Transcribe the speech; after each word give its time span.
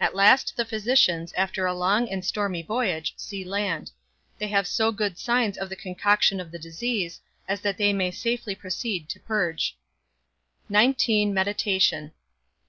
_At 0.00 0.14
last 0.14 0.56
the 0.56 0.64
physicians, 0.64 1.32
after 1.34 1.64
a 1.64 1.74
long 1.74 2.08
and 2.08 2.24
stormy 2.24 2.60
voyage, 2.60 3.14
see 3.16 3.44
land: 3.44 3.92
they 4.36 4.48
have 4.48 4.66
so 4.66 4.90
good 4.90 5.16
signs 5.16 5.56
of 5.56 5.68
the 5.68 5.76
concoction 5.76 6.40
of 6.40 6.50
the 6.50 6.58
disease, 6.58 7.20
as 7.46 7.60
that 7.60 7.76
they 7.78 7.92
may 7.92 8.10
safely 8.10 8.56
proceed 8.56 9.08
to 9.10 9.20
purge._ 9.20 9.74
XIX. 10.68 11.32
MEDITATION. 11.32 12.10